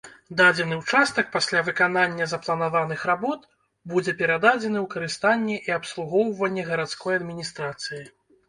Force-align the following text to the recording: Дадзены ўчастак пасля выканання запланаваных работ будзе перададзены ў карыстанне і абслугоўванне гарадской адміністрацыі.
Дадзены 0.37 0.75
ўчастак 0.77 1.27
пасля 1.35 1.59
выканання 1.67 2.25
запланаваных 2.31 3.03
работ 3.11 3.45
будзе 3.93 4.17
перададзены 4.23 4.79
ў 4.85 4.93
карыстанне 4.97 5.57
і 5.71 5.77
абслугоўванне 5.79 6.61
гарадской 6.71 7.13
адміністрацыі. 7.21 8.03